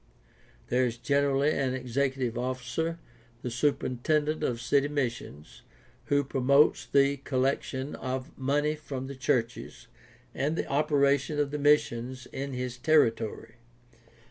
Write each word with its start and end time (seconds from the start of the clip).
There 0.69 0.87
is 0.87 0.97
generally 0.97 1.51
an 1.51 1.75
executive 1.75 2.35
officer, 2.35 2.97
the 3.43 3.51
superintendent 3.51 4.41
of 4.41 4.59
city 4.59 4.87
missions, 4.87 5.61
who 6.05 6.23
promotes 6.23 6.87
the 6.87 7.17
collection 7.17 7.93
of 7.93 8.35
money 8.35 8.73
from 8.73 9.05
the 9.05 9.13
churches 9.15 9.85
and 10.33 10.55
the 10.55 10.65
operation 10.65 11.37
of 11.37 11.51
the 11.51 11.59
missions 11.59 12.25
in 12.33 12.53
his 12.53 12.79
territory. 12.79 13.57